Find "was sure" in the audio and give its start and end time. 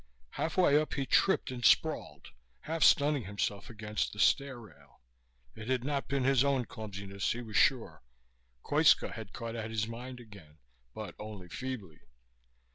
7.43-8.01